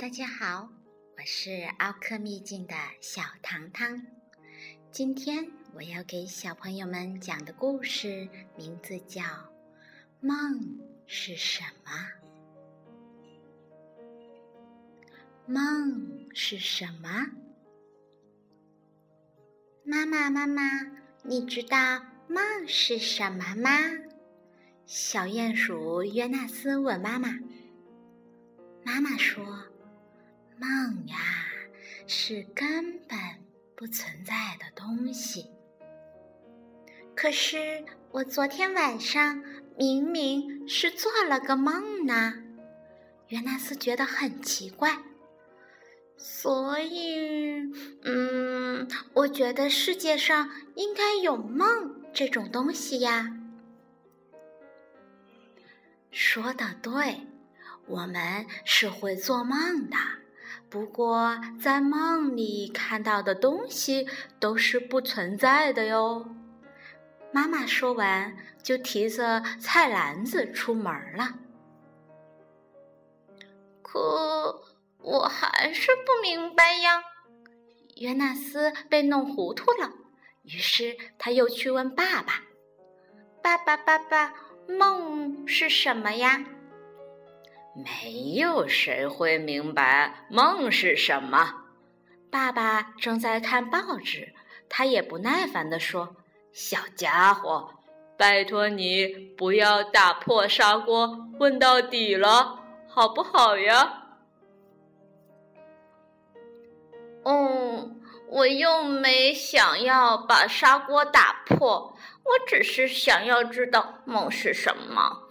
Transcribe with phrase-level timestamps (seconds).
[0.00, 0.70] 大家好，
[1.18, 4.00] 我是奥克秘境的小糖糖。
[4.90, 8.26] 今天我要给小朋友们讲的故事
[8.56, 9.20] 名字叫
[10.22, 11.92] 《梦是什么》。
[15.44, 17.26] 梦是什么？
[19.84, 20.62] 妈妈，妈妈，
[21.24, 21.76] 你知道
[22.26, 23.68] 梦是什么吗？
[24.86, 27.38] 小鼹鼠约纳斯问妈妈。
[28.82, 29.44] 妈妈说
[30.60, 31.16] ：“梦呀，
[32.06, 33.18] 是根本
[33.74, 35.46] 不存在的东西。
[37.16, 39.42] 可是我昨天晚上
[39.78, 42.34] 明明是做了个梦呢。”
[43.28, 44.98] 约纳斯觉得很奇怪，
[46.18, 47.56] 所以，
[48.02, 53.34] 嗯，我觉得世界上应该有梦这种东西呀。
[56.10, 57.26] 说的对。
[57.86, 59.96] 我们是会做梦的，
[60.68, 64.06] 不过在梦里看到的东西
[64.38, 66.34] 都是不存在的哟。
[67.32, 71.34] 妈妈说完，就提着菜篮子出门了。
[73.82, 74.62] 可
[74.98, 77.02] 我还是不明白呀。
[77.96, 79.92] 约纳斯被弄糊涂了，
[80.42, 82.42] 于是他又去问爸爸
[83.42, 84.32] ：“爸爸，爸爸，
[84.66, 86.44] 梦是什么呀？”
[87.82, 91.64] 没有谁会明白梦是什么。
[92.30, 94.32] 爸爸正在看报纸，
[94.68, 96.16] 他也不耐烦地说
[96.52, 97.74] ：“小家伙，
[98.16, 104.04] 拜托你不要打破砂锅问到底了，好不好呀？”
[107.24, 115.29] 嗯，我又没想要把砂锅打破，我只是想要知道梦是什么。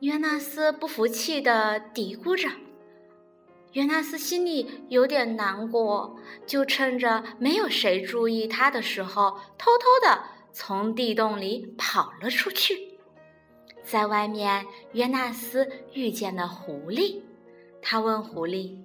[0.00, 2.48] 约纳斯不服气的嘀咕着，
[3.74, 10.22] 约纳斯心里有点难过，就趁着没有谁注意他的时候，偷偷的
[10.54, 12.98] 从地洞里跑了出去。
[13.84, 17.20] 在外面，约纳斯遇见了狐狸，
[17.82, 18.78] 他问狐狸：“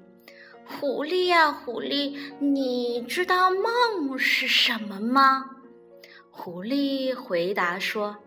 [0.68, 5.50] 狐狸呀，狐狸，你知道梦是什么吗？”
[6.30, 8.18] 狐狸回答说。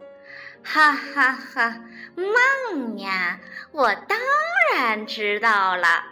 [0.70, 1.80] 哈哈哈，
[2.14, 3.40] 梦呀，
[3.72, 4.18] 我当
[4.74, 6.04] 然知道了，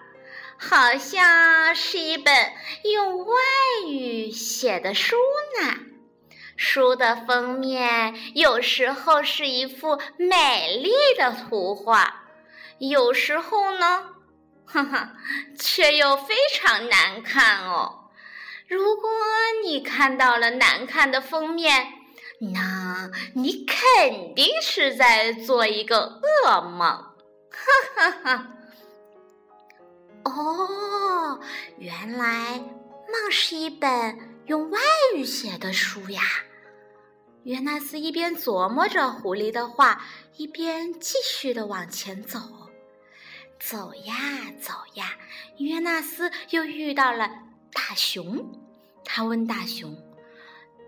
[0.56, 2.34] 好像是一本
[2.84, 3.34] 用外
[3.86, 5.14] 语写的书
[5.60, 5.74] 呢。
[6.56, 12.24] 书的封面有时候是一幅美丽的图画，
[12.78, 14.04] 有时候呢，
[14.64, 15.12] 哈哈，
[15.58, 18.08] 却又非常难看哦。
[18.66, 19.10] 如果
[19.62, 21.92] 你看到了难看的封面，
[22.38, 27.10] 那你肯定是在做一个噩梦，哈
[27.94, 28.52] 哈哈！
[30.24, 31.40] 哦，
[31.78, 34.78] 原来梦是一本用外
[35.14, 36.20] 语写的书呀。
[37.44, 40.04] 约纳斯一边琢磨着狐狸的话，
[40.36, 42.38] 一边继续的往前走。
[43.58, 44.14] 走呀
[44.60, 45.16] 走呀，
[45.56, 47.30] 约纳斯又遇到了
[47.72, 48.44] 大熊。
[49.04, 49.96] 他问大熊。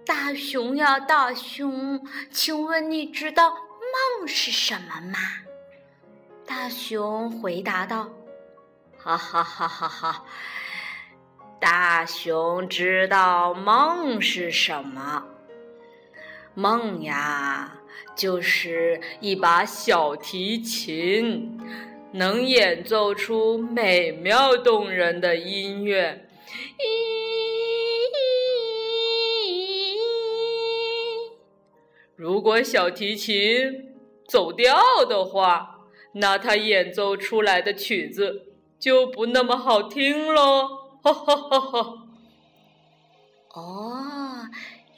[0.09, 5.19] 大熊呀，大熊，请问你知道梦是什么吗？
[6.47, 8.09] 大熊回答道
[8.97, 10.25] ：“哈哈哈哈哈！
[11.61, 15.27] 大熊知道梦是什么？
[16.55, 17.75] 梦呀，
[18.17, 21.61] 就是一把小提琴，
[22.13, 26.25] 能演奏出美妙动人的音乐。”
[32.19, 33.95] 如果小提琴
[34.29, 34.77] 走调
[35.09, 35.79] 的话，
[36.15, 40.99] 那它演奏出来的曲子就不那么好听喽。
[41.01, 42.09] 哈哈哈哈！
[43.55, 44.49] 哦，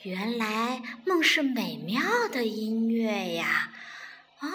[0.03, 2.01] 原来梦是美妙
[2.33, 3.71] 的音乐呀！
[4.41, 4.49] 哦，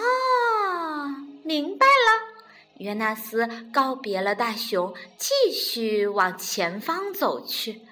[1.43, 2.44] 明白了。
[2.79, 7.83] 约纳斯告别了大熊，继续往前方走去。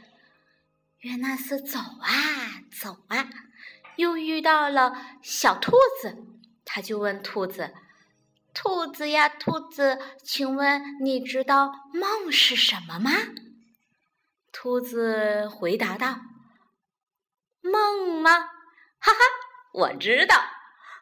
[1.02, 3.30] 约纳斯走啊走啊。
[3.98, 6.18] 又遇到了小兔子，
[6.66, 7.74] 他就问兔子
[8.54, 13.12] ：“兔子呀，兔子，请问你知道梦是什么吗？”
[14.52, 16.22] 兔子回答道
[17.62, 18.32] ：“梦吗？
[19.00, 19.20] 哈哈，
[19.74, 20.36] 我知道，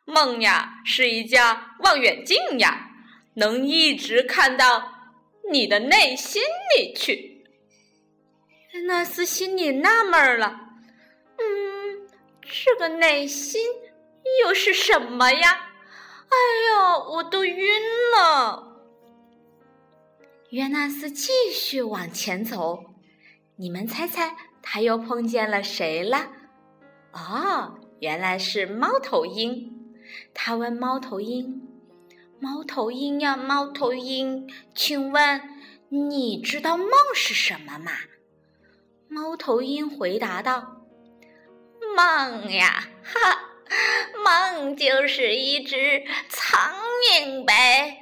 [0.05, 2.89] 梦呀是一架望远镜呀，
[3.35, 5.11] 能一直看到
[5.51, 6.41] 你的内心
[6.75, 7.45] 里去。”
[8.88, 10.69] 纳斯心里纳闷了。
[11.38, 11.70] 嗯
[12.53, 13.62] 这个内心
[14.44, 15.69] 又是什么呀？
[16.27, 16.36] 哎
[16.69, 17.81] 呀，我都晕
[18.13, 18.77] 了！
[20.50, 22.83] 约纳斯继续往前走。
[23.56, 26.30] 你们猜猜，他又碰见了谁了？
[27.13, 29.95] 哦，原来是猫头鹰。
[30.33, 31.62] 他问猫头鹰
[32.42, 35.42] ：“猫头鹰呀，猫头鹰，请问
[35.88, 37.94] 你知道梦是什么吗？”
[39.07, 40.81] 猫头鹰回答道
[41.95, 43.39] ：“梦呀，哈，
[44.23, 46.73] 梦就是一只苍
[47.13, 47.97] 蝇呗。”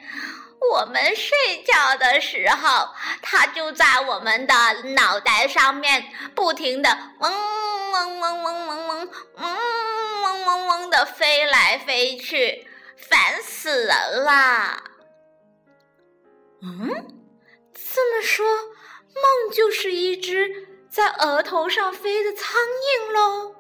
[0.72, 2.90] 我们睡觉的时候，
[3.22, 4.54] 它就在我们的
[4.94, 6.04] 脑袋上面
[6.36, 6.90] 不停的
[7.20, 7.32] 嗡
[7.92, 9.58] 嗡嗡嗡嗡嗡嗡
[10.22, 14.84] 嗡嗡嗡的飞来飞去，烦死人啦！
[16.62, 16.90] 嗯，
[17.74, 23.56] 这么说，梦就是一只在额头上飞的苍蝇喽？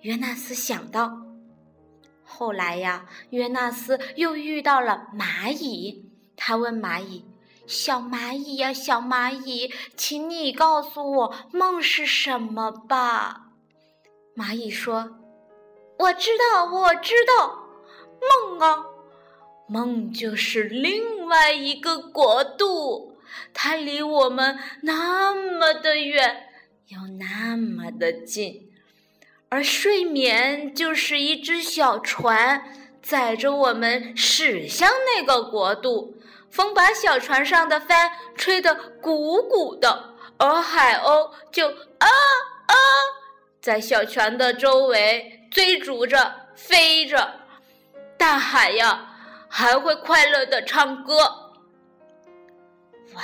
[0.00, 1.18] 约纳斯想到。
[2.24, 6.04] 后来呀，约纳斯又遇到了蚂蚁。
[6.36, 7.24] 他问蚂蚁
[7.66, 13.46] ：“小蚂蚁呀，小蚂蚁，请你告诉我梦是什么吧。”
[14.36, 15.18] 蚂蚁说
[15.98, 17.66] ：“我知道，我知道，
[18.20, 18.84] 梦啊，
[19.68, 23.18] 梦就是另外一个国度，
[23.52, 26.48] 它离我们那么的远，
[26.86, 28.70] 又那么的近。”
[29.50, 32.62] 而睡眠就是一只小船，
[33.02, 36.14] 载着我们驶向那个国度。
[36.50, 42.06] 风把小船上的帆吹得鼓鼓的，而海鸥就啊
[42.66, 42.74] 啊，
[43.60, 47.40] 在小船的周围追逐着飞着。
[48.16, 49.14] 大海呀，
[49.48, 51.16] 还会快乐的唱歌。
[53.14, 53.22] 哇，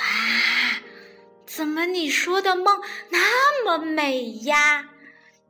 [1.45, 4.89] 怎么你说的梦那么美呀？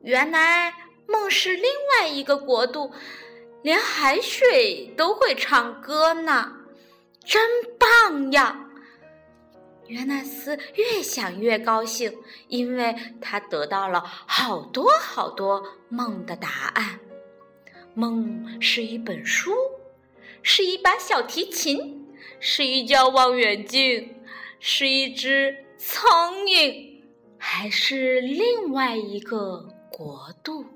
[0.06, 0.72] 原来
[1.08, 2.92] 梦是另外一个国度，
[3.62, 6.52] 连海水都会唱歌呢，
[7.24, 7.42] 真
[7.76, 8.68] 棒呀！
[9.88, 12.16] 约纳斯越想越高兴，
[12.46, 17.00] 因为他得到了好多好多梦的答案。
[17.92, 19.52] 梦是一本书，
[20.40, 22.06] 是一把小提琴，
[22.38, 24.14] 是一架望远镜，
[24.60, 27.00] 是一只苍蝇，
[27.38, 29.72] 还是另外一个？
[29.98, 30.66] 国度，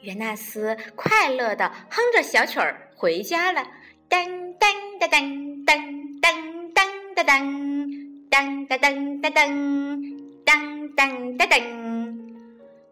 [0.00, 3.64] 约纳斯快乐的哼着小曲儿回家了。
[4.10, 4.26] 噔
[4.58, 6.26] 噔噔噔噔噔
[6.74, 6.82] 噔
[7.14, 7.30] 噔噔
[8.28, 9.30] 噔噔噔噔
[10.42, 12.34] 噔噔噔噔。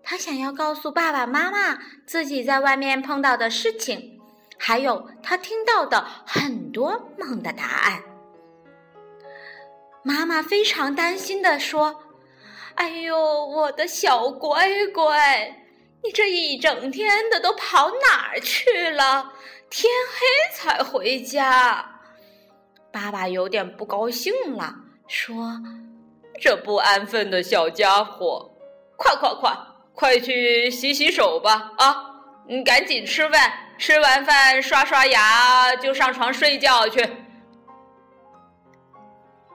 [0.05, 4.21] 他想要告诉爸爸妈妈自己在外面碰到的事情，
[4.57, 8.01] 还有他听到的很多梦的答案。
[10.05, 12.05] 妈妈非常担心的说。
[12.77, 15.55] 哎呦，我的小乖乖，
[16.05, 19.33] 你这一整天的都跑哪儿去了？
[19.71, 22.01] 天黑才回家。
[22.93, 24.75] 爸爸有点不高兴了，
[25.09, 25.61] 说
[26.41, 28.51] ：“这不安分的小家伙，
[28.97, 29.53] 快快快，
[29.95, 31.73] 快去洗洗手吧！
[31.79, 31.97] 啊，
[32.47, 37.01] 你赶紧吃饭，吃完饭刷刷牙就上床睡觉去。”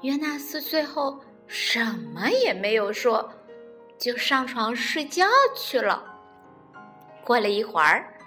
[0.02, 1.24] 约纳斯最后。
[1.54, 1.84] 什
[2.14, 3.30] 么也没有说，
[4.00, 6.02] 就上床睡觉去了。
[7.26, 8.18] 过了一会儿，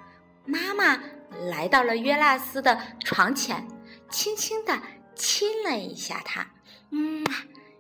[0.45, 1.01] 妈妈
[1.49, 3.67] 来到了约纳斯的床前，
[4.11, 4.79] 轻轻的
[5.15, 6.47] 亲了一下他。
[6.91, 7.25] 嗯，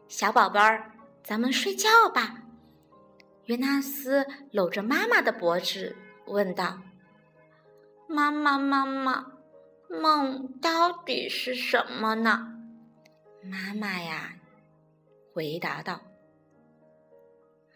[0.09, 0.91] 小宝贝儿，
[1.23, 2.37] 咱们睡觉吧。
[3.45, 6.79] 约纳斯搂着妈妈的脖子，问道
[8.09, 9.27] ：“妈妈，妈妈，
[9.91, 12.49] 梦到底是什么呢？”
[13.45, 14.33] 妈妈呀。
[15.35, 16.01] 回答道：“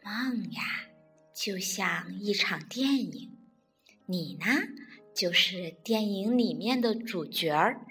[0.04, 0.62] 梦呀，
[1.34, 3.36] 就像一场电影，
[4.06, 4.46] 你呢，
[5.12, 7.84] 就是电影里面的主角儿。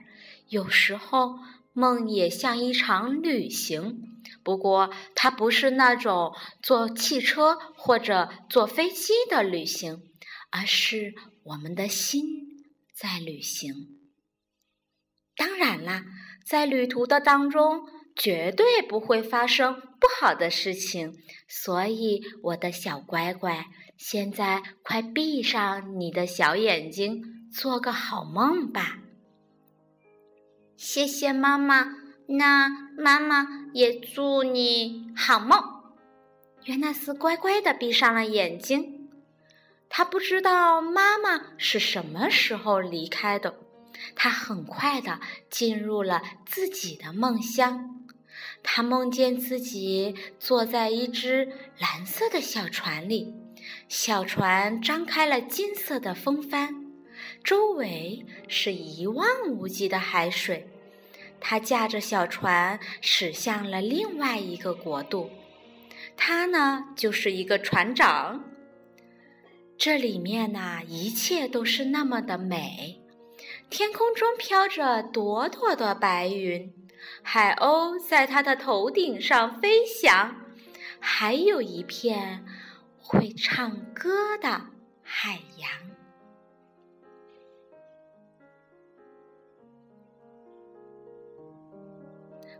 [0.48, 1.40] 有时候，
[1.74, 6.34] 梦也像一场旅行，不过它不是那种
[6.64, 10.02] 坐汽车或者坐飞机的旅行，
[10.50, 14.00] 而是我们的心在旅行。
[15.36, 16.06] 当然啦，
[16.46, 21.14] 在旅途的当中。”绝对不会发生不好的事情，
[21.48, 28.98] 所以我的小乖乖，现在快闭上你的小眼睛，做个好梦吧。
[30.76, 31.96] 谢谢妈妈，
[32.28, 35.60] 那妈妈也祝你好梦。
[36.66, 39.10] 约纳斯乖乖的闭上了眼睛，
[39.90, 43.58] 他不知道妈妈是什么时候离开的，
[44.16, 45.20] 他很快的
[45.50, 47.97] 进入了自己的梦乡。
[48.64, 53.34] 他梦见自己坐在一只蓝色的小船里，
[53.88, 56.86] 小船张开了金色的风帆，
[57.44, 60.68] 周围是一望无际的海水。
[61.40, 65.30] 他驾着小船驶向了另外一个国度。
[66.16, 68.44] 他呢，就是一个船长。
[69.78, 73.00] 这里面呢，一切都是那么的美。
[73.70, 76.74] 天空中飘着朵朵的白云，
[77.22, 80.36] 海鸥在他的头顶上飞翔，
[81.00, 82.44] 还有一片
[82.98, 84.62] 会唱歌的
[85.04, 85.70] 海洋。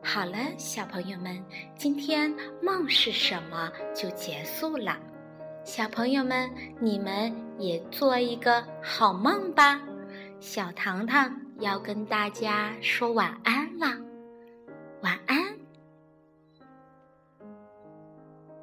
[0.04, 1.44] 好了，小朋友们，
[1.76, 4.98] 今天梦是什么就结束了。
[5.66, 9.82] 小朋友们，你们也做一个好梦吧。
[10.40, 13.67] 小糖糖要跟大家说晚安，
[15.02, 15.47] 晚安。